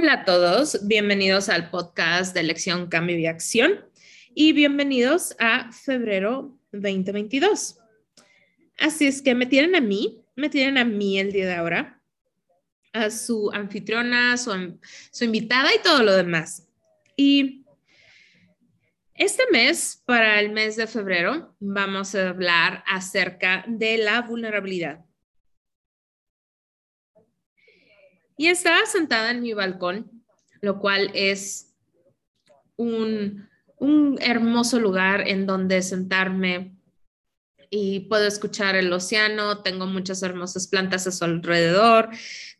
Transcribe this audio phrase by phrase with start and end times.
[0.00, 3.84] Hola a todos, bienvenidos al podcast de Elección Cambio y Acción
[4.32, 7.80] y bienvenidos a febrero 2022.
[8.78, 12.00] Así es que me tienen a mí, me tienen a mí el día de ahora,
[12.92, 14.78] a su anfitriona, su,
[15.10, 16.68] su invitada y todo lo demás.
[17.16, 17.64] Y
[19.14, 25.07] este mes, para el mes de febrero, vamos a hablar acerca de la vulnerabilidad.
[28.38, 30.22] Y estaba sentada en mi balcón,
[30.60, 31.74] lo cual es
[32.76, 33.48] un,
[34.20, 36.76] hermoso lugar en donde sentarme
[37.68, 42.10] y puedo escuchar el océano, tengo muchas hermosas plantas a su alrededor,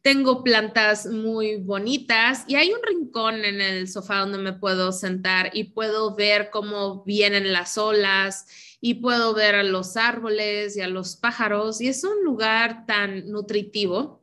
[0.02, 5.50] tengo plantas muy bonitas y hay un rincón en el sofá donde me puedo sentar
[5.54, 8.46] y puedo ver cómo vienen las olas
[8.80, 13.30] y puedo ver a los árboles y a los pájaros y es un lugar tan
[13.30, 14.18] nutritivo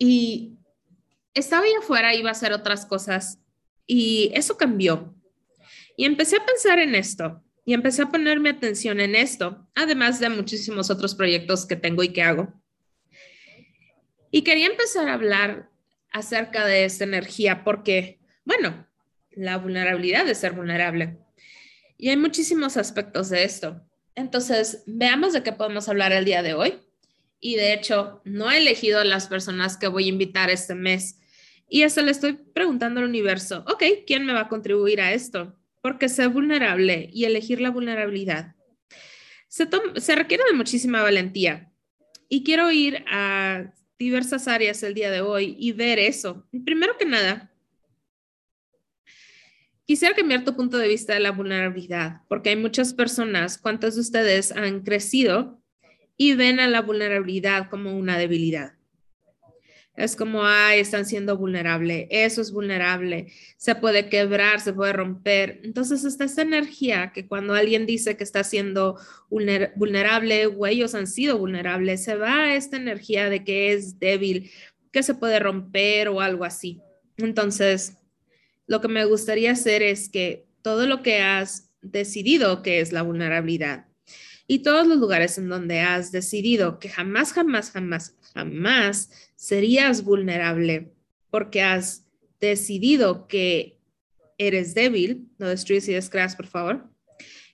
[0.00, 0.58] y
[1.34, 3.38] estaba ahí afuera, iba a hacer otras cosas
[3.86, 5.14] y eso cambió.
[5.96, 10.30] Y empecé a pensar en esto y empecé a ponerme atención en esto, además de
[10.30, 12.52] muchísimos otros proyectos que tengo y que hago.
[14.30, 15.70] Y quería empezar a hablar
[16.12, 18.88] acerca de esta energía porque, bueno,
[19.32, 21.18] la vulnerabilidad de ser vulnerable.
[21.98, 23.82] Y hay muchísimos aspectos de esto.
[24.14, 26.80] Entonces, veamos de qué podemos hablar el día de hoy
[27.40, 31.18] y de hecho no he elegido las personas que voy a invitar este mes.
[31.68, 35.56] Y eso le estoy preguntando al universo, ok, ¿quién me va a contribuir a esto?
[35.80, 38.54] Porque ser vulnerable y elegir la vulnerabilidad
[39.50, 41.72] se, requiere de muchísima valentía.
[42.28, 46.46] Y quiero ir a diversas áreas el día de hoy y ver eso.
[46.64, 47.52] Primero que nada,
[49.84, 54.02] quisiera cambiar tu punto de vista de la vulnerabilidad, porque hay muchas personas, ¿cuántos de
[54.02, 55.59] ustedes han crecido
[56.22, 58.74] y ven a la vulnerabilidad como una debilidad.
[59.96, 65.62] Es como, ay, están siendo vulnerable, eso es vulnerable, se puede quebrar, se puede romper.
[65.64, 68.98] Entonces está esta energía que cuando alguien dice que está siendo
[69.30, 74.50] vulnerable o ellos han sido vulnerables, se va esta energía de que es débil,
[74.92, 76.82] que se puede romper o algo así.
[77.16, 77.96] Entonces,
[78.66, 83.00] lo que me gustaría hacer es que todo lo que has decidido que es la
[83.00, 83.86] vulnerabilidad,
[84.50, 90.90] y todos los lugares en donde has decidido que jamás, jamás, jamás, jamás serías vulnerable
[91.30, 92.04] porque has
[92.40, 93.78] decidido que
[94.38, 96.84] eres débil, no destruyes y descreas, por favor.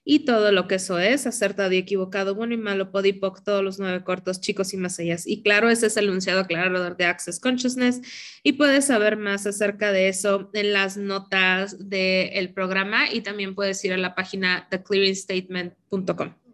[0.07, 3.79] Y todo lo que eso es, acertado y equivocado, bueno y malo, podipoc, todos los
[3.79, 5.19] nueve cortos, chicos y más allá.
[5.27, 8.01] Y claro, ese es el enunciado aclarador de Access Consciousness.
[8.43, 13.85] Y puedes saber más acerca de eso en las notas del programa y también puedes
[13.85, 16.46] ir a la página theclearingstatement.com.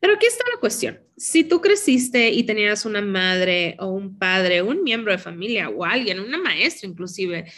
[0.00, 1.00] Pero aquí está la cuestión.
[1.16, 5.84] Si tú creciste y tenías una madre o un padre, un miembro de familia o
[5.84, 7.50] alguien, una maestra inclusive,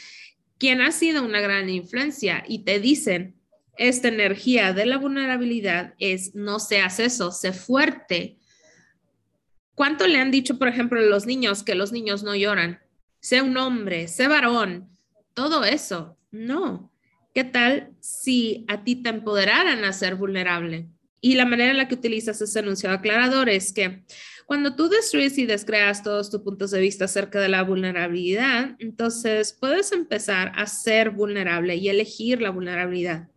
[0.59, 3.34] quien ha sido una gran influencia y te dicen,
[3.77, 8.37] esta energía de la vulnerabilidad es no seas eso, sé fuerte.
[9.75, 12.81] ¿Cuánto le han dicho, por ejemplo, a los niños que los niños no lloran?
[13.21, 14.91] Sé un hombre, sé varón,
[15.32, 16.19] todo eso.
[16.31, 16.93] No.
[17.34, 20.88] ¿Qué tal si a ti te empoderaran a ser vulnerable?
[21.20, 24.04] Y la manera en la que utilizas ese enunciado aclarador es que
[24.47, 29.53] cuando tú destruyes y descreas todos tus puntos de vista acerca de la vulnerabilidad, entonces
[29.53, 33.28] puedes empezar a ser vulnerable y elegir la vulnerabilidad.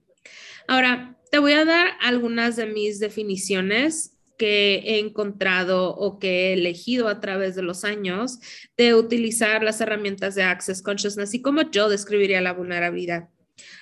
[0.68, 6.54] Ahora, te voy a dar algunas de mis definiciones que he encontrado o que he
[6.54, 8.40] elegido a través de los años
[8.78, 13.30] de utilizar las herramientas de Access Consciousness y cómo yo describiría la vulnerabilidad.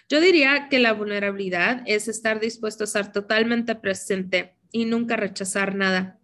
[0.10, 5.76] Yo diría que la vulnerabilidad es estar dispuesto a estar totalmente presente y nunca rechazar
[5.76, 6.20] nada.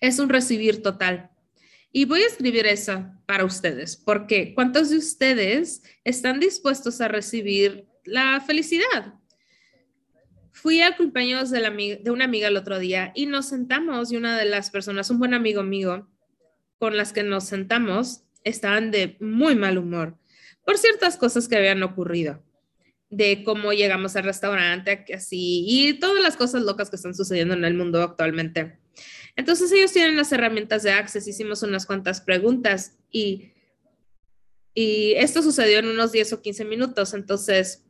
[0.00, 1.30] Es un recibir total.
[1.92, 7.86] Y voy a escribir eso para ustedes, porque ¿cuántos de ustedes están dispuestos a recibir
[8.04, 9.14] la felicidad?
[10.50, 14.16] Fui a cumpleaños de, la, de una amiga el otro día y nos sentamos y
[14.16, 16.08] una de las personas, un buen amigo mío,
[16.78, 20.18] con las que nos sentamos, estaban de muy mal humor
[20.64, 22.42] por ciertas cosas que habían ocurrido,
[23.10, 27.64] de cómo llegamos al restaurante, así, y todas las cosas locas que están sucediendo en
[27.64, 28.78] el mundo actualmente.
[29.36, 33.52] Entonces ellos tienen las herramientas de Access, hicimos unas cuantas preguntas y,
[34.74, 37.84] y esto sucedió en unos 10 o 15 minutos, entonces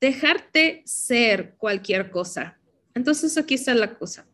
[0.00, 2.58] dejarte ser cualquier cosa.
[2.94, 4.26] Entonces aquí está la cosa.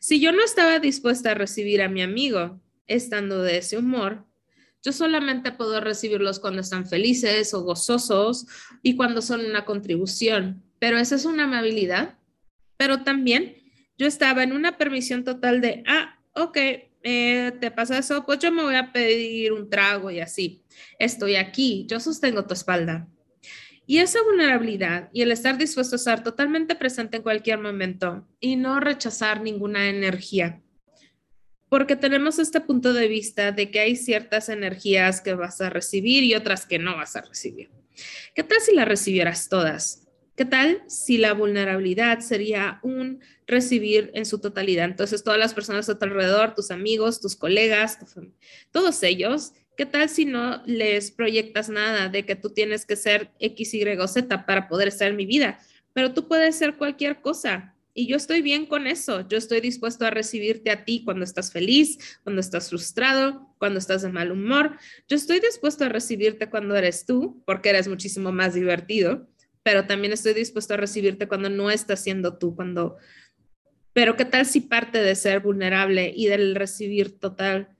[0.00, 4.26] Si yo no estaba dispuesta a recibir a mi amigo estando de ese humor,
[4.82, 8.46] yo solamente puedo recibirlos cuando están felices o gozosos
[8.82, 12.18] y cuando son una contribución, pero esa es una amabilidad.
[12.76, 13.56] Pero también
[13.96, 16.58] yo estaba en una permisión total de, ah, ok,
[17.04, 18.24] eh, ¿te pasa eso?
[18.26, 20.64] Pues yo me voy a pedir un trago y así.
[20.98, 23.08] Estoy aquí, yo sostengo tu espalda.
[23.86, 28.56] Y esa vulnerabilidad y el estar dispuesto a estar totalmente presente en cualquier momento y
[28.56, 30.62] no rechazar ninguna energía.
[31.72, 36.22] Porque tenemos este punto de vista de que hay ciertas energías que vas a recibir
[36.22, 37.70] y otras que no vas a recibir.
[38.34, 40.06] ¿Qué tal si las recibieras todas?
[40.36, 44.84] ¿Qué tal si la vulnerabilidad sería un recibir en su totalidad?
[44.84, 47.98] Entonces, todas las personas a tu alrededor, tus amigos, tus colegas,
[48.70, 53.30] todos ellos, ¿qué tal si no les proyectas nada de que tú tienes que ser
[53.38, 55.58] X, Y o Z para poder estar en mi vida?
[55.94, 57.74] Pero tú puedes ser cualquier cosa.
[57.94, 59.26] Y yo estoy bien con eso.
[59.28, 64.02] Yo estoy dispuesto a recibirte a ti cuando estás feliz, cuando estás frustrado, cuando estás
[64.02, 64.78] de mal humor.
[65.08, 69.28] Yo estoy dispuesto a recibirte cuando eres tú, porque eres muchísimo más divertido
[69.62, 72.96] pero también estoy dispuesto a recibirte cuando no estás siendo tú, cuando...
[73.92, 77.76] Pero qué tal si parte de ser vulnerable y del recibir total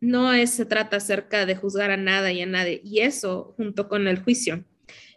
[0.00, 3.88] no es, se trata acerca de juzgar a nada y a nadie, y eso junto
[3.88, 4.64] con el juicio.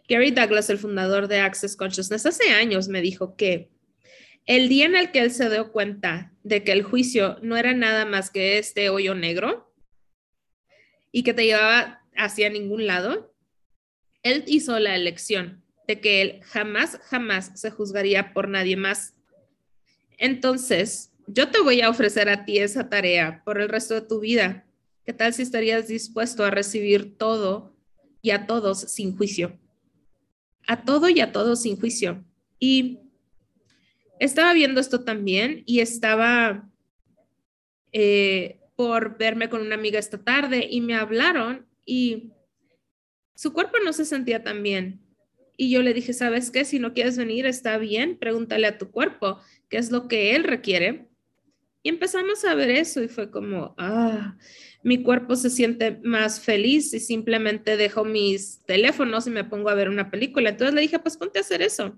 [0.08, 3.70] Gary Douglas, el fundador de Access Consciousness, hace años me dijo que
[4.46, 7.74] el día en el que él se dio cuenta de que el juicio no era
[7.74, 9.72] nada más que este hoyo negro
[11.12, 13.34] y que te llevaba hacia ningún lado,
[14.22, 15.60] él hizo la elección
[15.98, 19.14] que él jamás, jamás se juzgaría por nadie más.
[20.18, 24.20] Entonces, yo te voy a ofrecer a ti esa tarea por el resto de tu
[24.20, 24.66] vida.
[25.04, 27.74] ¿Qué tal si estarías dispuesto a recibir todo
[28.22, 29.58] y a todos sin juicio?
[30.66, 32.24] A todo y a todos sin juicio.
[32.58, 33.00] Y
[34.20, 36.70] estaba viendo esto también y estaba
[37.92, 42.30] eh, por verme con una amiga esta tarde y me hablaron y
[43.34, 45.00] su cuerpo no se sentía tan bien
[45.62, 46.64] y yo le dije, ¿sabes qué?
[46.64, 49.38] Si no quieres venir, está bien, pregúntale a tu cuerpo
[49.68, 51.10] qué es lo que él requiere.
[51.82, 54.38] Y empezamos a ver eso y fue como, ah,
[54.82, 59.74] mi cuerpo se siente más feliz y simplemente dejo mis teléfonos y me pongo a
[59.74, 60.48] ver una película.
[60.48, 61.94] Entonces le dije, pues ponte a hacer eso.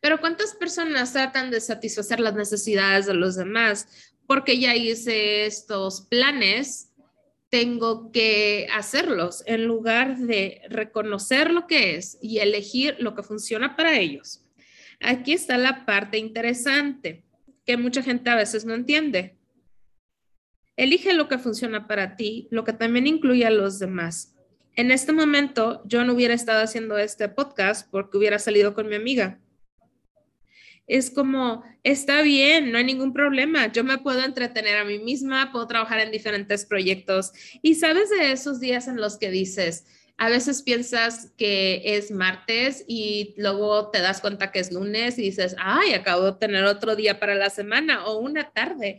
[0.00, 3.88] Pero ¿cuántas personas tratan de satisfacer las necesidades de los demás?
[4.26, 6.88] Porque ya hice estos planes
[7.50, 13.74] tengo que hacerlos en lugar de reconocer lo que es y elegir lo que funciona
[13.74, 14.44] para ellos.
[15.00, 17.24] Aquí está la parte interesante
[17.64, 19.36] que mucha gente a veces no entiende.
[20.76, 24.36] Elige lo que funciona para ti, lo que también incluye a los demás.
[24.76, 28.94] En este momento yo no hubiera estado haciendo este podcast porque hubiera salido con mi
[28.94, 29.40] amiga
[30.88, 35.52] es como, está bien, no hay ningún problema, yo me puedo entretener a mí misma,
[35.52, 37.32] puedo trabajar en diferentes proyectos.
[37.60, 39.84] Y sabes de esos días en los que dices,
[40.16, 45.22] a veces piensas que es martes y luego te das cuenta que es lunes y
[45.22, 48.98] dices, ay, acabo de tener otro día para la semana o una tarde.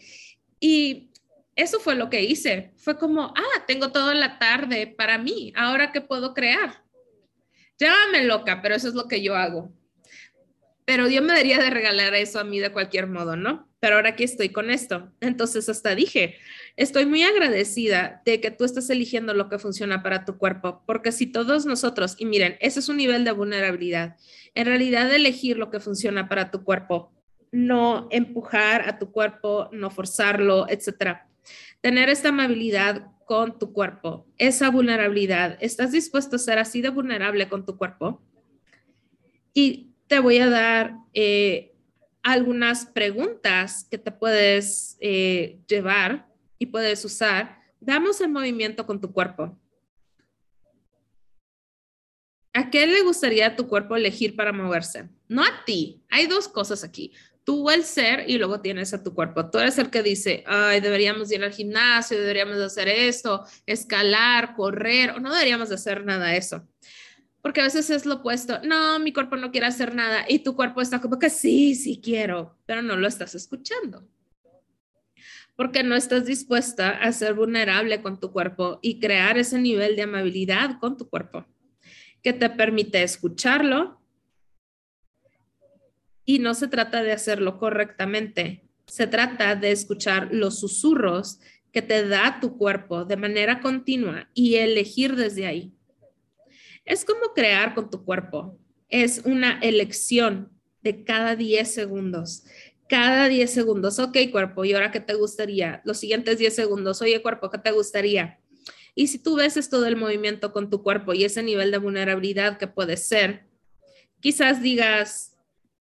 [0.59, 1.09] Y
[1.56, 2.71] eso fue lo que hice.
[2.77, 6.83] Fue como, ah, tengo toda la tarde para mí, ahora qué puedo crear.
[7.80, 9.74] Llámame loca, pero eso es lo que yo hago
[10.89, 13.69] pero Dios me debería de regalar eso a mí de cualquier modo, ¿no?
[13.80, 15.12] Pero ahora aquí estoy con esto.
[15.21, 16.38] Entonces hasta dije,
[16.77, 21.12] estoy muy agradecida de que tú estés eligiendo lo que funciona para tu cuerpo, porque
[21.12, 24.15] si todos nosotros, y miren, ese es un nivel de vulnerabilidad,
[24.56, 27.13] en realidad elegir lo que funciona para tu cuerpo,
[27.51, 31.30] no empujar a tu cuerpo, no forzarlo, etcétera.
[31.81, 37.48] Tener esta amabilidad con tu cuerpo, esa vulnerabilidad, ¿estás dispuesto a ser así de vulnerable
[37.48, 38.24] con tu cuerpo?
[39.53, 41.72] Y te voy a dar eh,
[42.24, 47.60] algunas preguntas que te puedes eh, llevar y puedes usar.
[47.80, 49.58] Damos el movimiento con tu cuerpo.
[52.54, 55.08] ¿A qué le gustaría tu cuerpo elegir para moverse?
[55.28, 56.04] No a ti.
[56.10, 57.13] Hay dos cosas aquí.
[57.44, 59.51] Tú el ser y luego tienes a tu cuerpo.
[59.51, 65.12] Tú eres el que dice, ay, deberíamos ir al gimnasio, deberíamos hacer esto, escalar, correr,
[65.12, 66.68] o no deberíamos hacer nada de eso.
[67.41, 68.60] Porque a veces es lo opuesto.
[68.63, 72.01] No, mi cuerpo no quiere hacer nada y tu cuerpo está como que sí, sí
[72.03, 74.08] quiero, pero no lo estás escuchando.
[75.55, 80.03] Porque no estás dispuesta a ser vulnerable con tu cuerpo y crear ese nivel de
[80.03, 81.46] amabilidad con tu cuerpo
[82.22, 84.01] que te permite escucharlo.
[86.25, 91.39] Y no se trata de hacerlo correctamente, se trata de escuchar los susurros
[91.72, 95.74] que te da tu cuerpo de manera continua y elegir desde ahí.
[96.89, 98.58] Es como crear con tu cuerpo.
[98.89, 102.46] Es una elección de cada 10 segundos.
[102.89, 105.84] Cada 10 segundos, ok cuerpo, ¿y ahora qué te gustaría?
[105.86, 108.39] Los siguientes 10 segundos, oye cuerpo, ¿qué te gustaría?
[108.96, 112.58] Y si tú ves esto del movimiento con tu cuerpo y ese nivel de vulnerabilidad
[112.58, 113.46] que puede ser,
[114.19, 115.38] quizás digas,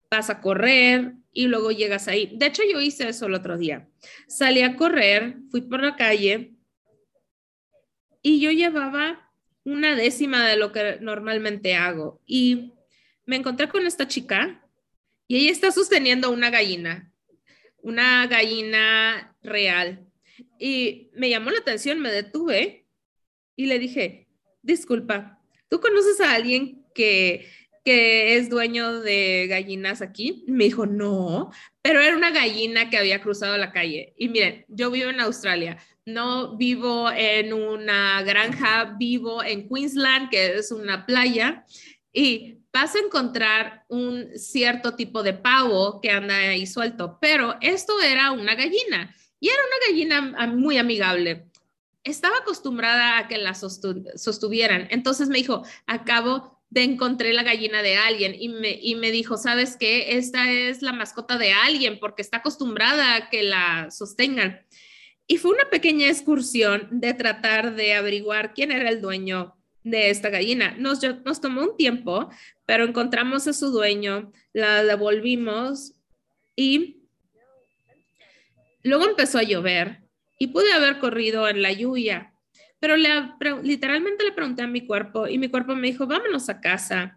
[0.09, 2.33] vas a correr y luego llegas ahí.
[2.37, 3.89] De hecho, yo hice eso el otro día.
[4.29, 6.55] Salí a correr, fui por la calle
[8.23, 9.32] y yo llevaba
[9.65, 12.21] una décima de lo que normalmente hago.
[12.27, 12.73] Y
[13.25, 14.63] me encontré con esta chica
[15.29, 17.13] y ella está sosteniendo una gallina,
[17.79, 20.07] una gallina real.
[20.59, 22.87] Y me llamó la atención, me detuve
[23.57, 24.29] y le dije,
[24.63, 27.49] disculpa, ¿tú conoces a alguien que,
[27.85, 30.45] que es dueño de gallinas aquí?
[30.47, 31.51] Me dijo, no,
[31.81, 34.15] pero era una gallina que había cruzado la calle.
[34.17, 40.59] Y miren, yo vivo en Australia no vivo en una granja, vivo en Queensland, que
[40.59, 41.65] es una playa,
[42.13, 48.01] y vas a encontrar un cierto tipo de pavo que anda ahí suelto, pero esto
[48.01, 51.47] era una gallina y era una gallina muy amigable.
[52.05, 57.97] Estaba acostumbrada a que la sostuvieran, entonces me dijo, acabo de encontré la gallina de
[57.97, 60.17] alguien y me, y me dijo, ¿sabes qué?
[60.17, 64.65] Esta es la mascota de alguien porque está acostumbrada a que la sostengan.
[65.27, 70.31] Y fue una pequeña excursión de tratar de averiguar quién era el dueño de esta
[70.31, 70.75] gallina.
[70.79, 72.29] Nos, nos tomó un tiempo,
[72.67, 75.95] pero encontramos a su dueño, la devolvimos
[76.57, 77.03] y
[78.83, 80.03] luego empezó a llover
[80.39, 82.33] y pude haber corrido en la lluvia,
[82.81, 82.97] pero
[83.63, 87.17] literalmente le pregunté a mi cuerpo y mi cuerpo me dijo, vámonos a casa.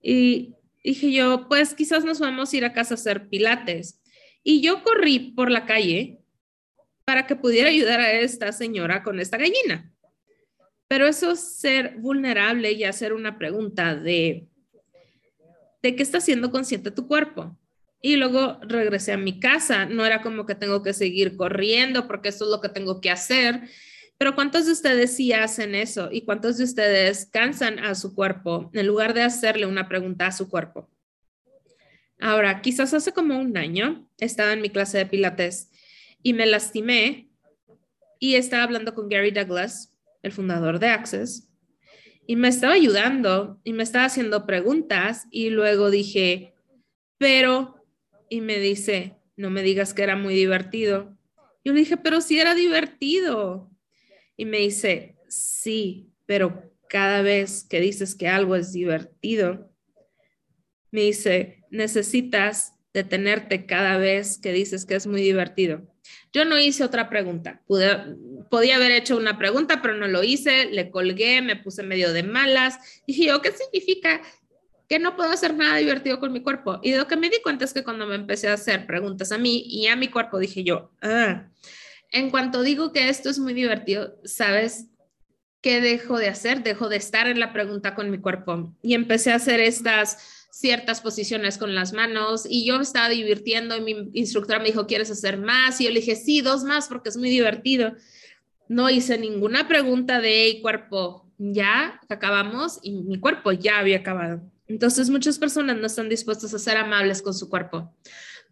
[0.00, 4.00] Y dije yo, pues quizás nos vamos a ir a casa a hacer pilates.
[4.42, 6.21] Y yo corrí por la calle
[7.04, 9.92] para que pudiera ayudar a esta señora con esta gallina.
[10.88, 14.46] Pero eso es ser vulnerable y hacer una pregunta de,
[15.82, 17.56] ¿de qué está siendo consciente tu cuerpo?
[18.02, 19.86] Y luego regresé a mi casa.
[19.86, 23.10] No era como que tengo que seguir corriendo porque eso es lo que tengo que
[23.10, 23.62] hacer.
[24.18, 26.08] Pero ¿cuántos de ustedes sí hacen eso?
[26.12, 30.32] ¿Y cuántos de ustedes cansan a su cuerpo en lugar de hacerle una pregunta a
[30.32, 30.88] su cuerpo?
[32.20, 35.71] Ahora, quizás hace como un año estaba en mi clase de pilates
[36.22, 37.30] y me lastimé
[38.18, 41.48] y estaba hablando con Gary Douglas, el fundador de Access,
[42.26, 46.54] y me estaba ayudando y me estaba haciendo preguntas y luego dije,
[47.18, 47.84] pero,
[48.28, 51.16] y me dice, no me digas que era muy divertido.
[51.64, 53.70] Yo le dije, pero sí era divertido.
[54.36, 59.70] Y me dice, sí, pero cada vez que dices que algo es divertido,
[60.90, 65.91] me dice, necesitas detenerte cada vez que dices que es muy divertido.
[66.32, 67.62] Yo no hice otra pregunta.
[68.50, 70.66] podía haber hecho una pregunta, pero no lo hice.
[70.66, 72.78] Le colgué, me puse medio de malas.
[73.06, 74.22] Dije yo, ¿qué significa
[74.88, 76.80] que no puedo hacer nada divertido con mi cuerpo?
[76.82, 79.38] Y lo que me di cuenta es que cuando me empecé a hacer preguntas a
[79.38, 81.48] mí y a mi cuerpo, dije yo, ah,
[82.10, 84.88] en cuanto digo que esto es muy divertido, ¿sabes?
[85.62, 86.62] ¿Qué dejo de hacer?
[86.62, 91.00] Dejo de estar en la pregunta con mi cuerpo y empecé a hacer estas ciertas
[91.00, 95.10] posiciones con las manos y yo me estaba divirtiendo y mi instructora me dijo, ¿quieres
[95.10, 95.80] hacer más?
[95.80, 97.94] Y yo le dije, sí, dos más porque es muy divertido.
[98.68, 104.42] No hice ninguna pregunta de cuerpo, ya acabamos y mi cuerpo ya había acabado.
[104.66, 107.90] Entonces muchas personas no están dispuestas a ser amables con su cuerpo.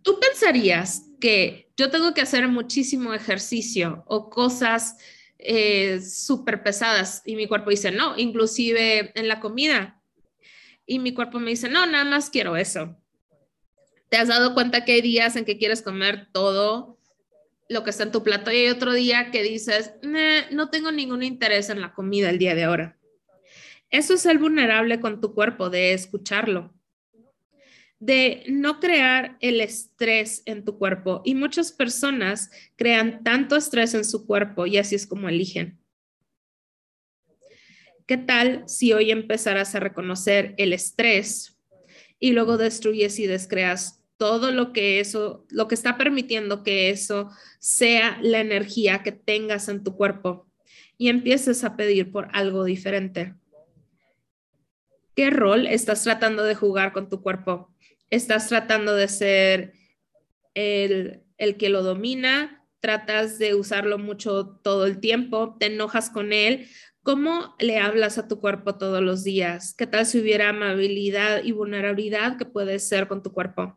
[0.00, 4.96] ¿Tú pensarías que yo tengo que hacer muchísimo ejercicio o cosas
[5.36, 9.99] eh, súper pesadas y mi cuerpo dice, no, inclusive en la comida?
[10.90, 12.96] Y mi cuerpo me dice, no, nada más quiero eso.
[14.08, 16.98] ¿Te has dado cuenta que hay días en que quieres comer todo
[17.68, 19.92] lo que está en tu plato y hay otro día que dices,
[20.50, 22.98] no tengo ningún interés en la comida el día de ahora?
[23.88, 26.74] Eso es ser vulnerable con tu cuerpo, de escucharlo,
[28.00, 31.22] de no crear el estrés en tu cuerpo.
[31.24, 35.79] Y muchas personas crean tanto estrés en su cuerpo y así es como eligen.
[38.10, 41.56] ¿Qué tal si hoy empezaras a reconocer el estrés
[42.18, 47.30] y luego destruyes y descreas todo lo que eso, lo que está permitiendo que eso
[47.60, 50.50] sea la energía que tengas en tu cuerpo
[50.98, 53.36] y empieces a pedir por algo diferente?
[55.14, 57.72] ¿Qué rol estás tratando de jugar con tu cuerpo?
[58.10, 59.74] ¿Estás tratando de ser
[60.54, 62.66] el, el que lo domina?
[62.80, 65.56] ¿Tratas de usarlo mucho todo el tiempo?
[65.60, 66.66] ¿Te enojas con él?
[67.10, 69.74] ¿Cómo le hablas a tu cuerpo todos los días?
[69.74, 73.76] ¿Qué tal si hubiera amabilidad y vulnerabilidad que puedes ser con tu cuerpo?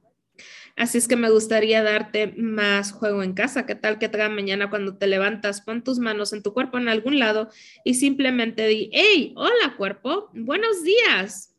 [0.76, 3.66] Así es que me gustaría darte más juego en casa.
[3.66, 6.90] ¿Qué tal que te mañana cuando te levantas, pon tus manos en tu cuerpo en
[6.90, 7.50] algún lado
[7.84, 11.56] y simplemente di, hey, hola cuerpo, buenos días.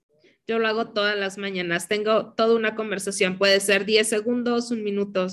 [0.46, 1.88] Yo lo hago todas las mañanas.
[1.88, 3.36] Tengo toda una conversación.
[3.36, 5.26] Puede ser 10 segundos, un minuto.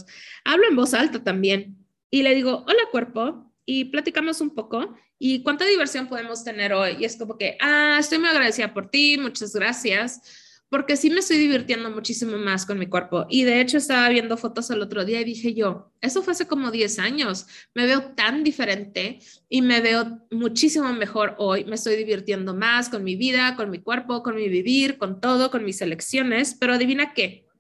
[0.43, 1.77] Hablo en voz alta también.
[2.09, 6.97] Y le digo, hola cuerpo, y platicamos un poco y cuánta diversión podemos tener hoy.
[6.99, 10.19] Y es como que, ah, estoy muy agradecida por ti, muchas gracias
[10.67, 13.27] porque sí me estoy divirtiendo muchísimo más con mi cuerpo.
[13.29, 16.47] Y de hecho estaba viendo fotos el otro día y dije yo, eso fue hace
[16.47, 21.97] como 10 años, me veo tan diferente y me veo muchísimo mejor hoy, me estoy
[21.97, 25.81] divirtiendo más con mi vida, con mi cuerpo, con mi vivir, con todo, con mis
[25.81, 27.50] elecciones, pero adivina qué.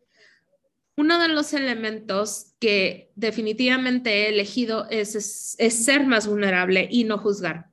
[0.97, 7.69] Uno de los elementos que definitivamente he elegido es, ser más vulnerable y no juzgar.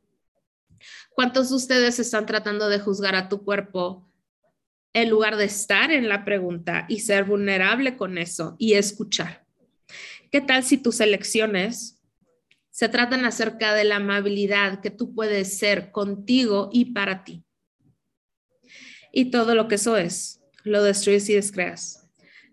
[1.11, 4.09] ¿Cuántos de ustedes están tratando de juzgar a tu cuerpo
[4.93, 9.45] en lugar de estar en la pregunta y ser vulnerable con eso y escuchar?
[10.31, 12.01] ¿Qué tal si tus elecciones
[12.71, 17.43] se tratan acerca de la amabilidad que tú puedes ser contigo y para ti?
[19.13, 21.98] Y todo lo que eso es, lo destruyes y descreas.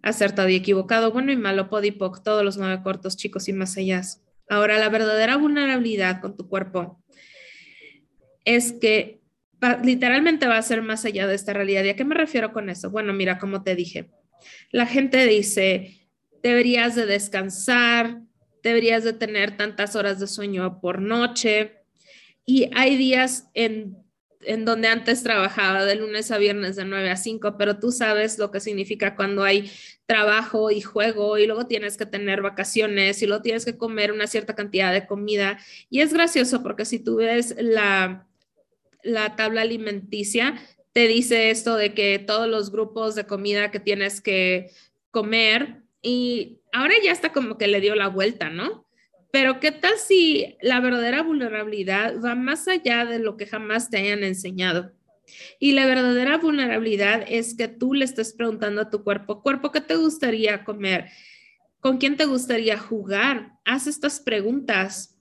[0.06, 4.02] Acertado y equivocado, bueno y malo, podipoc, todos los nueve cortos, chicos y más allá.
[4.48, 7.04] Ahora, la verdadera vulnerabilidad con tu cuerpo
[8.46, 9.22] es que
[9.84, 11.84] literalmente va a ser más allá de esta realidad.
[11.84, 12.90] ¿Y a qué me refiero con eso?
[12.92, 14.12] Bueno, mira, como te dije,
[14.72, 16.10] la gente dice,
[16.44, 18.22] deberías de descansar,
[18.62, 21.82] deberías de tener tantas horas de sueño por noche.
[22.46, 24.05] Y hay días en,
[24.46, 28.38] en donde antes trabajaba de lunes a viernes de 9 a 5, pero tú sabes
[28.38, 29.72] lo que significa cuando hay
[30.06, 34.28] trabajo y juego y luego tienes que tener vacaciones y luego tienes que comer una
[34.28, 35.58] cierta cantidad de comida.
[35.90, 38.28] Y es gracioso porque si tú ves la
[39.06, 40.56] la tabla alimenticia
[40.92, 44.72] te dice esto de que todos los grupos de comida que tienes que
[45.12, 48.85] comer y ahora ya está como que le dio la vuelta, ¿no?
[49.36, 53.98] Pero ¿qué tal si la verdadera vulnerabilidad va más allá de lo que jamás te
[53.98, 54.94] hayan enseñado?
[55.60, 59.82] Y la verdadera vulnerabilidad es que tú le estés preguntando a tu cuerpo, cuerpo, ¿qué
[59.82, 61.10] te gustaría comer?
[61.82, 63.52] ¿Con quién te gustaría jugar?
[63.66, 65.18] Haz estas preguntas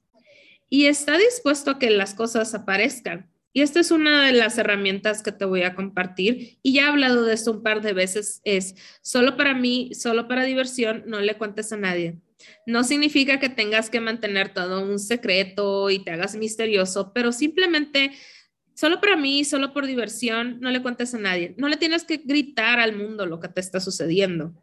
[0.70, 3.28] y está dispuesto a que las cosas aparezcan.
[3.52, 6.58] Y esta es una de las herramientas que te voy a compartir.
[6.62, 8.40] Y ya he hablado de esto un par de veces.
[8.44, 12.20] Es solo para mí, solo para diversión, no le cuentes a nadie.
[12.66, 18.12] No significa que tengas que mantener todo un secreto y te hagas misterioso, pero simplemente,
[18.74, 21.54] solo para mí, solo por diversión, no le cuentes a nadie.
[21.58, 24.54] No le tienes que gritar al mundo lo que te está sucediendo.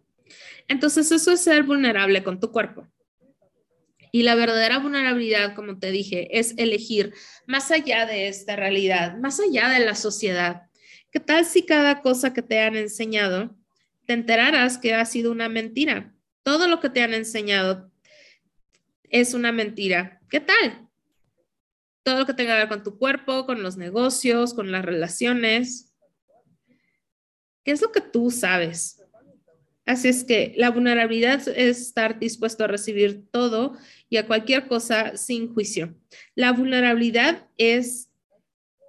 [0.68, 2.88] Entonces, eso es ser vulnerable con tu cuerpo.
[4.12, 7.14] Y la verdadera vulnerabilidad, como te dije, es elegir
[7.48, 10.64] más allá de esta realidad, más allá de la sociedad.
[11.12, 13.56] ¿Qué tal si cada cosa que te han enseñado
[14.06, 16.14] te enterarás que ha sido una mentira?
[16.44, 17.92] Todo lo que te han enseñado
[19.10, 20.22] es una mentira.
[20.30, 20.88] ¿Qué tal?
[22.04, 25.94] Todo lo que tenga que ver con tu cuerpo, con los negocios, con las relaciones.
[27.64, 29.02] ¿Qué es lo que tú sabes?
[29.86, 33.78] Así es que la vulnerabilidad es estar dispuesto a recibir todo
[34.10, 35.96] y a cualquier cosa sin juicio.
[36.36, 38.10] La vulnerabilidad es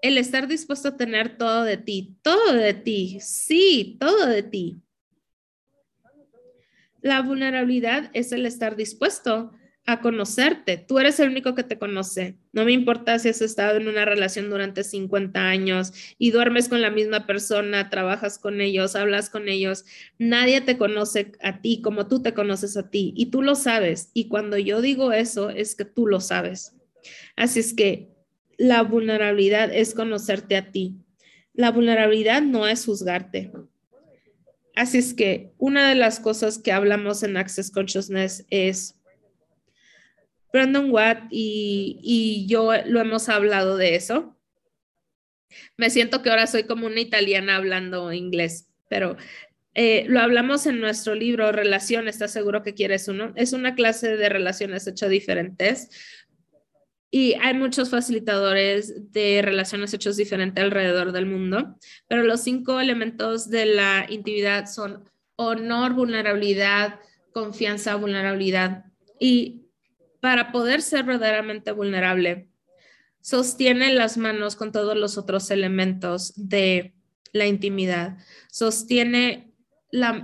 [0.03, 4.83] el estar dispuesto a tener todo de ti, todo de ti, sí, todo de ti.
[7.03, 9.53] La vulnerabilidad es el estar dispuesto
[9.85, 10.77] a conocerte.
[10.77, 12.37] Tú eres el único que te conoce.
[12.53, 16.81] No me importa si has estado en una relación durante 50 años y duermes con
[16.81, 19.85] la misma persona, trabajas con ellos, hablas con ellos.
[20.19, 24.11] Nadie te conoce a ti como tú te conoces a ti y tú lo sabes.
[24.15, 26.77] Y cuando yo digo eso es que tú lo sabes.
[27.35, 28.11] Así es que
[28.57, 30.95] la vulnerabilidad es conocerte a ti.
[31.55, 33.51] La vulnerabilidad no es juzgarte.
[34.75, 38.99] Así es que una de las cosas que hablamos en Access Consciousness es
[40.53, 44.39] Brandon Watt y, yo lo hemos hablado de eso.
[45.77, 49.17] Me siento que ahora soy como una italiana hablando inglés, pero
[49.75, 53.33] eh, lo hablamos en nuestro libro Relación, ¿estás seguro que quieres uno?
[53.37, 55.91] Es una clase de relaciones hecho diferentes
[57.15, 61.77] y hay muchos facilitadores de relaciones hechos diferentes alrededor del mundo,
[62.09, 65.05] pero los cinco elementos de la intimidad son
[65.37, 67.01] honor, vulnerabilidad,
[67.35, 68.87] confianza, vulnerabilidad.
[69.21, 69.67] Y
[70.21, 72.49] para poder ser verdaderamente vulnerable,
[73.21, 76.95] sostiene las manos con todos los otros elementos de
[77.35, 78.17] la intimidad.
[78.51, 79.52] Sostiene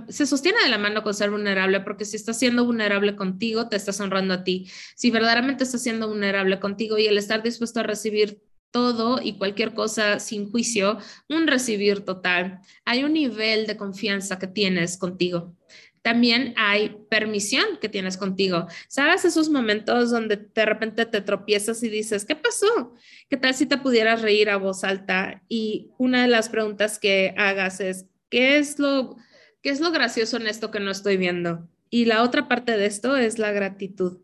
[0.07, 3.75] se sostiene de la mano con ser vulnerable, porque si estás siendo vulnerable contigo, te
[3.75, 4.69] estás honrando a ti.
[4.95, 9.73] Si verdaderamente estás siendo vulnerable contigo y el estar dispuesto a recibir todo y cualquier
[9.73, 15.55] cosa sin juicio, un recibir total, hay un nivel de confianza que tienes contigo
[16.01, 18.67] también hay permisión que tienes contigo.
[18.87, 22.95] ¿Sabes esos momentos donde de repente te tropiezas y dices, ¿qué pasó?
[23.29, 25.43] ¿Qué tal si te pudieras reír a voz alta?
[25.49, 29.17] Y una de las preguntas que hagas es, ¿qué es lo,
[29.61, 31.67] qué es lo gracioso en esto que no estoy viendo?
[31.89, 34.19] Y la otra parte de esto es la gratitud.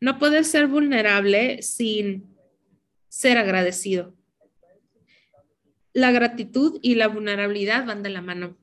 [0.00, 2.36] No puedes ser vulnerable sin
[3.08, 4.14] ser agradecido.
[5.92, 8.56] La gratitud y la vulnerabilidad van de la mano.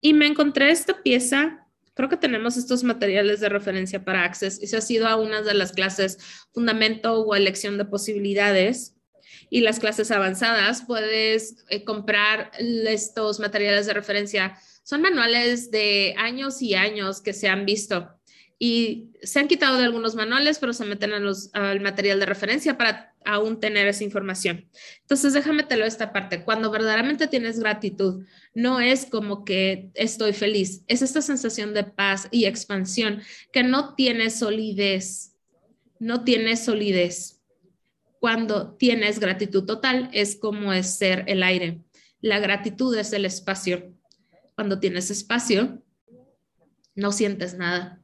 [0.00, 4.76] Y me encontré esta pieza, creo que tenemos estos materiales de referencia para Access, se
[4.76, 6.18] ha sido a una de las clases
[6.52, 8.95] fundamento o elección de posibilidades
[9.50, 14.58] y las clases avanzadas, puedes eh, comprar estos materiales de referencia.
[14.82, 18.16] Son manuales de años y años que se han visto
[18.58, 23.14] y se han quitado de algunos manuales, pero se meten al material de referencia para
[23.24, 24.68] aún tener esa información.
[25.02, 26.42] Entonces, déjame te esta parte.
[26.42, 32.28] Cuando verdaderamente tienes gratitud, no es como que estoy feliz, es esta sensación de paz
[32.30, 33.20] y expansión
[33.52, 35.34] que no tiene solidez,
[35.98, 37.35] no tiene solidez.
[38.26, 41.84] Cuando tienes gratitud total, es como es ser el aire.
[42.20, 43.94] La gratitud es el espacio.
[44.56, 45.80] Cuando tienes espacio,
[46.96, 48.02] no sientes nada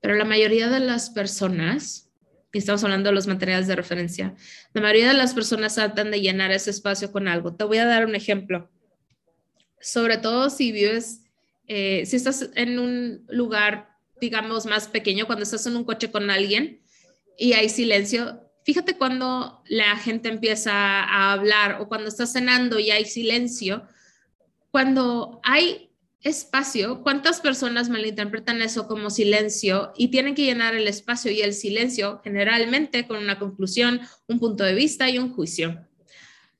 [0.00, 2.10] pero la mayoría de las personas,
[2.52, 4.34] y estamos hablando de los materiales de referencia,
[4.72, 7.54] la mayoría de las personas tratan de llenar ese espacio con algo.
[7.54, 8.70] Te voy a dar un ejemplo.
[9.80, 11.22] Sobre todo si vives,
[11.66, 13.90] eh, si estás en un lugar,
[14.20, 16.80] digamos, más pequeño, cuando estás en un coche con alguien
[17.36, 22.90] y hay silencio, fíjate cuando la gente empieza a hablar o cuando estás cenando y
[22.90, 23.88] hay silencio,
[24.70, 31.32] cuando hay espacio, ¿cuántas personas malinterpretan eso como silencio y tienen que llenar el espacio
[31.32, 35.88] y el silencio generalmente con una conclusión, un punto de vista y un juicio?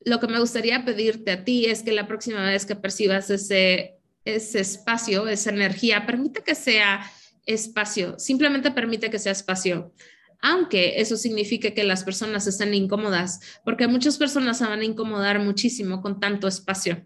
[0.00, 3.98] Lo que me gustaría pedirte a ti es que la próxima vez que percibas ese,
[4.24, 7.02] ese espacio, esa energía, permite que sea
[7.44, 9.92] espacio, simplemente permite que sea espacio
[10.40, 15.40] aunque eso signifique que las personas estén incómodas, porque muchas personas se van a incomodar
[15.40, 17.04] muchísimo con tanto espacio.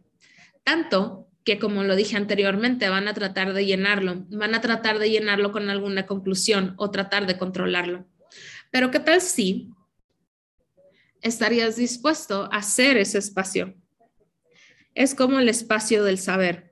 [0.64, 5.10] Tanto que como lo dije anteriormente, van a tratar de llenarlo, van a tratar de
[5.10, 8.06] llenarlo con alguna conclusión o tratar de controlarlo.
[8.70, 9.70] Pero ¿qué tal si
[11.20, 13.74] estarías dispuesto a hacer ese espacio?
[14.94, 16.71] Es como el espacio del saber,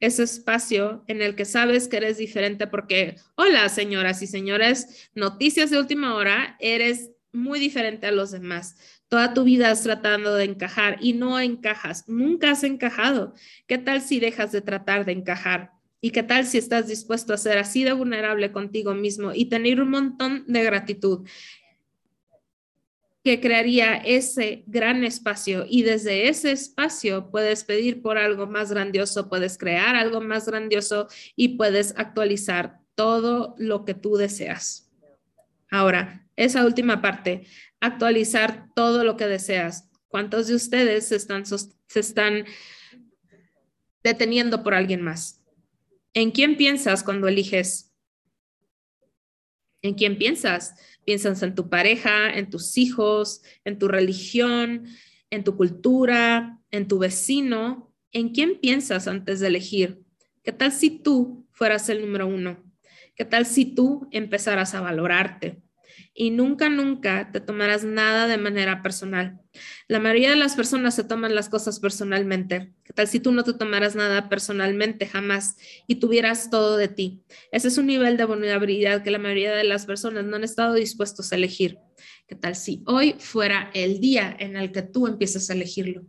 [0.00, 5.70] ese espacio en el que sabes que eres diferente porque, hola señoras y señores, noticias
[5.70, 8.76] de última hora, eres muy diferente a los demás
[9.08, 13.32] Toda tu vida has tratando de encajar y no encajas, nunca has encajado.
[13.66, 15.72] ¿Qué tal si dejas de tratar de encajar?
[16.02, 19.80] ¿Y qué tal si estás dispuesto a ser así de vulnerable contigo mismo y tener
[19.80, 21.26] un montón de gratitud?
[23.28, 29.28] Que crearía ese gran espacio y desde ese espacio puedes pedir por algo más grandioso,
[29.28, 34.90] puedes crear algo más grandioso y puedes actualizar todo lo que tú deseas.
[35.70, 37.46] Ahora, esa última parte,
[37.80, 39.90] actualizar todo lo que deseas.
[40.08, 42.46] ¿Cuántos de ustedes se están, se están
[44.02, 45.44] deteniendo por alguien más?
[46.14, 47.92] ¿En quién piensas cuando eliges?
[49.82, 50.74] ¿En quién piensas?
[51.08, 54.84] Piensas en tu pareja, en tus hijos, en tu religión,
[55.30, 57.94] en tu cultura, en tu vecino.
[58.12, 60.02] ¿En quién piensas antes de elegir?
[60.42, 62.62] ¿Qué tal si tú fueras el número uno?
[63.16, 65.62] ¿Qué tal si tú empezaras a valorarte?
[66.14, 69.40] Y nunca, nunca te tomarás nada de manera personal.
[69.88, 72.72] La mayoría de las personas se toman las cosas personalmente.
[72.84, 75.56] ¿Qué tal si tú no te tomaras nada personalmente jamás
[75.86, 77.22] y tuvieras todo de ti?
[77.52, 80.74] Ese es un nivel de vulnerabilidad que la mayoría de las personas no han estado
[80.74, 81.78] dispuestos a elegir.
[82.26, 86.04] ¿Qué tal si hoy fuera el día en el que tú empiezas a elegirlo?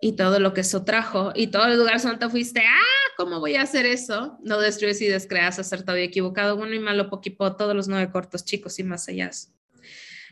[0.00, 3.56] Y todo lo que eso trajo y todo el lugar donde fuiste, ah, ¿cómo voy
[3.56, 4.38] a hacer eso?
[4.42, 8.44] No destruyes y descreas, acertado y equivocado, bueno y malo, poquito, todos los nueve cortos
[8.44, 9.30] chicos y más allá.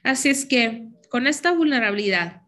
[0.03, 2.43] Así es que con esta vulnerabilidad,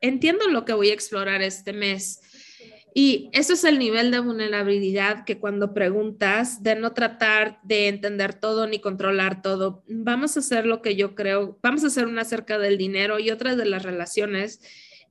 [0.00, 2.20] entiendo lo que voy a explorar este mes
[2.96, 8.34] y eso es el nivel de vulnerabilidad que cuando preguntas, de no tratar de entender
[8.34, 12.22] todo ni controlar todo, vamos a hacer lo que yo creo, vamos a hacer una
[12.22, 14.60] acerca del dinero y otra de las relaciones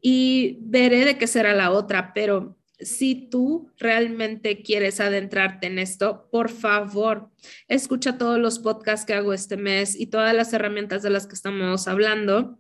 [0.01, 6.29] y veré de qué será la otra, pero si tú realmente quieres adentrarte en esto,
[6.31, 7.31] por favor,
[7.67, 11.35] escucha todos los podcasts que hago este mes y todas las herramientas de las que
[11.35, 12.59] estamos hablando.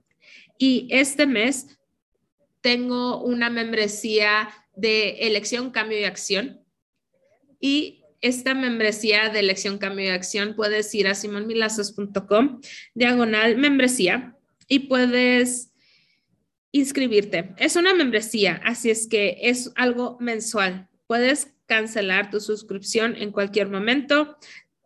[0.57, 1.79] Y este mes
[2.61, 6.61] tengo una membresía de elección, cambio y acción.
[7.59, 12.61] Y esta membresía de elección, cambio y acción puedes ir a simonmilazos.com,
[12.93, 15.71] diagonal membresía, y puedes
[16.71, 17.53] inscribirte.
[17.57, 20.87] Es una membresía, así es que es algo mensual.
[21.05, 24.37] Puedes cancelar tu suscripción en cualquier momento,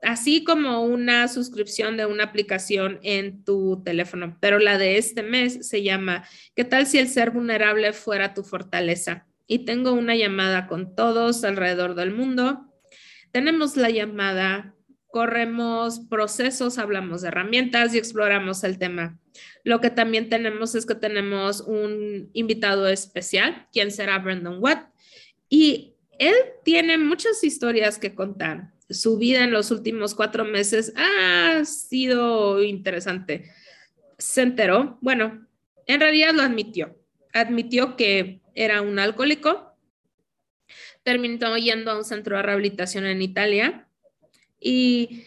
[0.02, 4.38] así como una suscripción de una aplicación en tu teléfono.
[4.42, 8.44] Pero la de este mes se llama ¿Qué tal si el ser vulnerable fuera tu
[8.44, 9.26] fortaleza?
[9.48, 12.74] Y tengo una llamada con todos alrededor del mundo.
[13.32, 14.76] Tenemos la llamada,
[15.08, 19.18] corremos procesos, hablamos de herramientas y exploramos el tema.
[19.64, 24.90] Lo que también tenemos es que tenemos un invitado especial, quien será Brandon Watt.
[25.50, 28.74] Y él tiene muchas historias que contar.
[28.90, 33.52] Su vida en los últimos cuatro meses ha sido interesante.
[34.18, 35.48] Se enteró, bueno,
[35.86, 36.98] en realidad lo admitió.
[37.34, 39.74] Admitió que era un alcohólico.
[41.04, 43.88] Terminó yendo a un centro de rehabilitación en Italia
[44.60, 45.24] y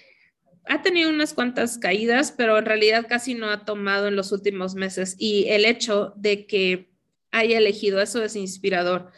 [0.67, 4.75] ha tenido unas cuantas caídas, pero en realidad casi no ha tomado en los últimos
[4.75, 5.15] meses.
[5.19, 6.91] Y el hecho de que
[7.31, 9.11] haya elegido eso es inspirador.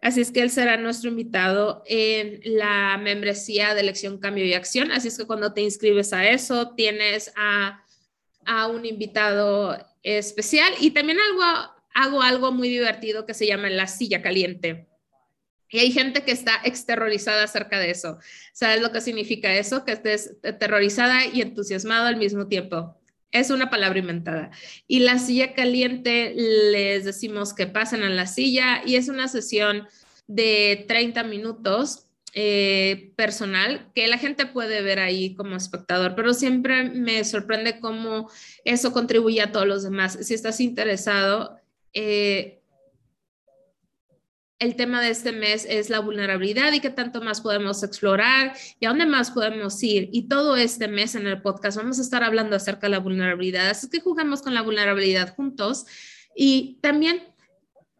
[0.00, 4.90] Así es que él será nuestro invitado en la membresía de elección, cambio y acción.
[4.92, 7.84] Así es que cuando te inscribes a eso, tienes a,
[8.46, 13.86] a un invitado especial y también algo, hago algo muy divertido que se llama la
[13.86, 14.86] silla caliente.
[15.70, 18.18] Y hay gente que está exterrorizada acerca de eso.
[18.52, 19.84] ¿Sabes lo que significa eso?
[19.84, 22.96] Que estés aterrorizada y entusiasmado al mismo tiempo.
[23.30, 24.50] Es una palabra inventada.
[24.88, 29.86] Y la silla caliente, les decimos que pasen a la silla y es una sesión
[30.26, 36.84] de 30 minutos eh, personal que la gente puede ver ahí como espectador, pero siempre
[36.88, 38.30] me sorprende cómo
[38.64, 40.16] eso contribuye a todos los demás.
[40.22, 41.59] Si estás interesado,
[41.92, 42.60] eh,
[44.60, 48.84] el tema de este mes es la vulnerabilidad y qué tanto más podemos explorar y
[48.84, 50.10] a dónde más podemos ir.
[50.12, 53.70] Y todo este mes en el podcast vamos a estar hablando acerca de la vulnerabilidad.
[53.70, 55.86] Así que jugamos con la vulnerabilidad juntos
[56.36, 57.22] y también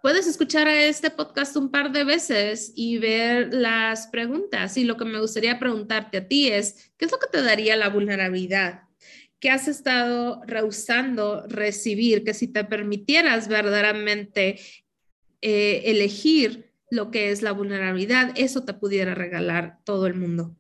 [0.03, 4.77] puedes escuchar a este podcast un par de veces y ver las preguntas.
[4.77, 7.75] Y lo que me gustaría preguntarte a ti es, ¿qué es lo que te daría
[7.77, 8.83] la vulnerabilidad?
[9.41, 12.25] ¿Qué has estado rehusando recibir?
[12.25, 14.61] Que si te permitieras verdaderamente
[15.41, 20.55] eh, elegir lo que es la vulnerabilidad, eso te pudiera regalar todo el mundo.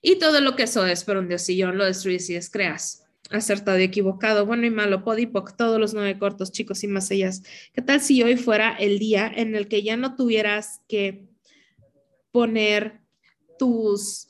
[0.00, 3.04] Y todo lo que eso es, por un diosillón, lo destruyes y descreas.
[3.30, 7.42] Acertado y equivocado, bueno y malo, podipoc, todos los nueve cortos, chicos y más ellas.
[7.72, 11.26] ¿Qué tal si hoy fuera el día en el que ya no tuvieras que
[12.30, 13.00] poner
[13.58, 14.28] tus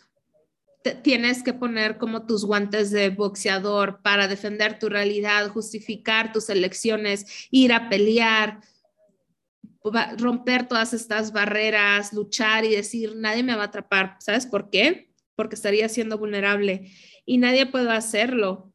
[1.03, 7.49] tienes que poner como tus guantes de boxeador para defender tu realidad, justificar tus elecciones,
[7.51, 8.61] ir a pelear,
[10.19, 14.17] romper todas estas barreras, luchar y decir, nadie me va a atrapar.
[14.21, 15.11] ¿Sabes por qué?
[15.35, 16.91] Porque estaría siendo vulnerable
[17.25, 18.73] y nadie puede hacerlo.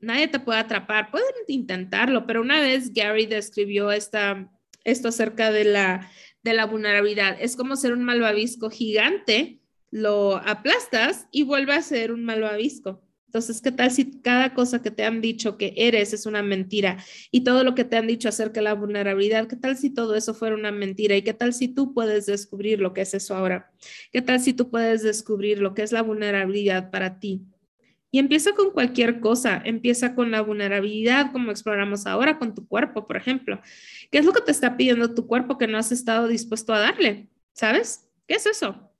[0.00, 1.10] Nadie te puede atrapar.
[1.10, 4.50] Pueden intentarlo, pero una vez Gary describió esta,
[4.84, 6.10] esto acerca de la,
[6.42, 7.36] de la vulnerabilidad.
[7.40, 9.60] Es como ser un malvavisco gigante,
[9.94, 13.00] lo aplastas y vuelve a ser un malvavisco.
[13.26, 16.98] Entonces, ¿qué tal si cada cosa que te han dicho que eres es una mentira
[17.30, 20.16] y todo lo que te han dicho acerca de la vulnerabilidad, qué tal si todo
[20.16, 23.36] eso fuera una mentira y qué tal si tú puedes descubrir lo que es eso
[23.36, 23.72] ahora?
[24.10, 27.42] ¿Qué tal si tú puedes descubrir lo que es la vulnerabilidad para ti?
[28.10, 33.06] Y empieza con cualquier cosa, empieza con la vulnerabilidad, como exploramos ahora, con tu cuerpo,
[33.06, 33.60] por ejemplo.
[34.10, 36.80] ¿Qué es lo que te está pidiendo tu cuerpo que no has estado dispuesto a
[36.80, 37.28] darle?
[37.52, 38.10] ¿Sabes?
[38.26, 38.90] ¿Qué es eso?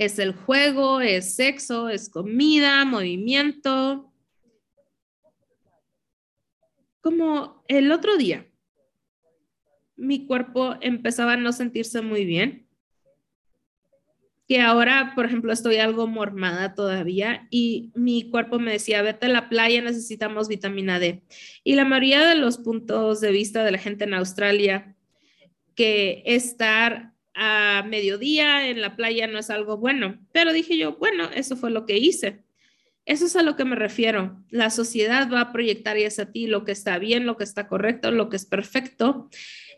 [0.00, 4.10] Es el juego, es sexo, es comida, movimiento.
[7.02, 8.50] Como el otro día,
[9.96, 12.66] mi cuerpo empezaba a no sentirse muy bien.
[14.48, 19.28] Que ahora, por ejemplo, estoy algo mormada todavía y mi cuerpo me decía, vete a
[19.28, 21.22] la playa, necesitamos vitamina D.
[21.62, 24.96] Y la mayoría de los puntos de vista de la gente en Australia,
[25.74, 31.30] que estar a mediodía en la playa no es algo bueno, pero dije yo, bueno,
[31.34, 32.44] eso fue lo que hice.
[33.06, 34.44] Eso es a lo que me refiero.
[34.50, 38.10] La sociedad va a proyectar hacia ti lo que está bien, lo que está correcto,
[38.10, 39.30] lo que es perfecto.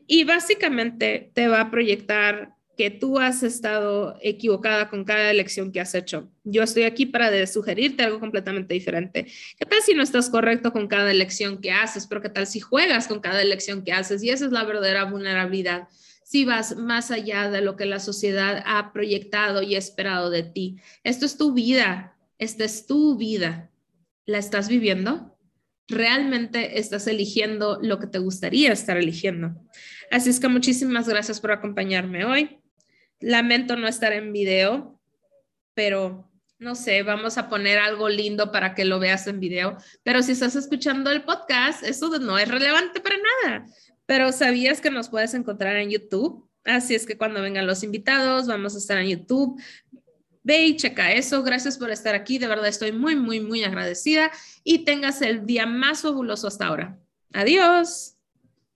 [0.09, 5.81] Y básicamente te va a proyectar que tú has estado equivocada con cada elección que
[5.81, 6.33] has hecho.
[6.43, 9.27] Yo estoy aquí para sugerirte algo completamente diferente.
[9.57, 12.09] ¿Qué tal si no estás correcto con cada elección que haces?
[12.09, 14.25] Pero ¿qué tal si juegas con cada elección que haces?
[14.25, 15.87] Y esa es la verdadera vulnerabilidad
[16.33, 20.79] si vas más allá de lo que la sociedad ha proyectado y esperado de ti.
[21.05, 23.71] Esto es tu vida, esta es tu vida.
[24.25, 25.37] ¿La estás viviendo?
[25.89, 29.55] ¿Realmente estás eligiendo lo que te gustaría estar eligiendo?
[30.11, 32.61] Así es que muchísimas gracias por acompañarme hoy.
[33.21, 34.99] Lamento no estar en video,
[35.75, 39.77] pero no sé, vamos a poner algo lindo para que lo veas en video.
[40.03, 43.67] Pero si estás escuchando el podcast, eso no es relevante para nada.
[44.13, 46.47] Pero sabías que nos puedes encontrar en YouTube.
[46.65, 49.59] Así es que cuando vengan los invitados, vamos a estar en YouTube.
[50.43, 51.43] Ve y checa eso.
[51.43, 52.37] Gracias por estar aquí.
[52.37, 54.31] De verdad estoy muy, muy, muy agradecida
[54.65, 56.99] y tengas el día más fabuloso hasta ahora.
[57.33, 58.12] Adiós.